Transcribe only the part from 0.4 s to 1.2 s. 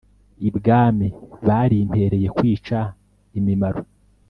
Ibwami